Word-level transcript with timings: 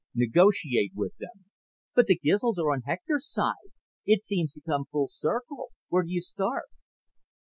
"Negotiate 0.15 0.93
with 0.95 1.15
them." 1.19 1.45
"But 1.93 2.07
the 2.07 2.17
Gizls 2.17 2.57
are 2.57 2.71
on 2.71 2.81
Hector's 2.87 3.29
side. 3.31 3.69
It 4.03 4.23
seems 4.23 4.51
to 4.53 4.61
come 4.61 4.85
full 4.85 5.07
circle. 5.09 5.73
Where 5.89 6.01
do 6.01 6.09
you 6.09 6.21
start?" 6.21 6.69